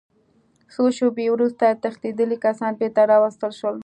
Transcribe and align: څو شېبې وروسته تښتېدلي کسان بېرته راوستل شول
څو 0.73 0.83
شېبې 0.97 1.25
وروسته 1.31 1.65
تښتېدلي 1.81 2.37
کسان 2.45 2.71
بېرته 2.79 3.01
راوستل 3.11 3.51
شول 3.59 3.75